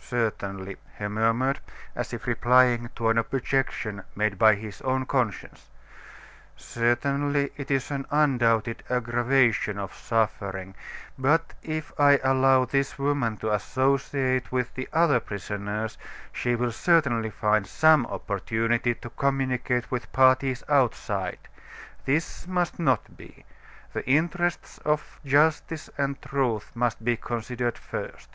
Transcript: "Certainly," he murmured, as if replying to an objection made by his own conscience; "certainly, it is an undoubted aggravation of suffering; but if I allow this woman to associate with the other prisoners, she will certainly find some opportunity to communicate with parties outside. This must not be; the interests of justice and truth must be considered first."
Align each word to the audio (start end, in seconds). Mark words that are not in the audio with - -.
"Certainly," 0.00 0.78
he 0.98 1.08
murmured, 1.08 1.60
as 1.94 2.14
if 2.14 2.26
replying 2.26 2.88
to 2.96 3.10
an 3.10 3.18
objection 3.18 4.02
made 4.16 4.38
by 4.38 4.54
his 4.54 4.80
own 4.80 5.04
conscience; 5.04 5.68
"certainly, 6.56 7.50
it 7.58 7.70
is 7.70 7.90
an 7.90 8.06
undoubted 8.10 8.82
aggravation 8.88 9.78
of 9.78 9.94
suffering; 9.94 10.74
but 11.18 11.52
if 11.62 11.92
I 12.00 12.18
allow 12.24 12.64
this 12.64 12.98
woman 12.98 13.36
to 13.36 13.52
associate 13.52 14.50
with 14.50 14.72
the 14.72 14.88
other 14.90 15.20
prisoners, 15.20 15.98
she 16.32 16.54
will 16.56 16.72
certainly 16.72 17.28
find 17.28 17.66
some 17.66 18.06
opportunity 18.06 18.94
to 18.94 19.10
communicate 19.10 19.90
with 19.90 20.10
parties 20.14 20.64
outside. 20.66 21.40
This 22.06 22.46
must 22.48 22.78
not 22.78 23.18
be; 23.18 23.44
the 23.92 24.08
interests 24.08 24.78
of 24.78 25.20
justice 25.26 25.90
and 25.98 26.22
truth 26.22 26.74
must 26.74 27.04
be 27.04 27.18
considered 27.18 27.76
first." 27.76 28.30